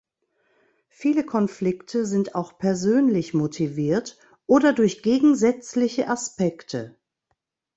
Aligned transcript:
Viele 0.89 1.23
Konflikte 1.23 2.07
sind 2.07 2.33
auch 2.33 2.57
persönlich 2.57 3.35
motiviert 3.35 4.17
oder 4.47 4.73
durch 4.73 5.03
gegensätzliche 5.03 6.07
Aspekte. 6.07 6.97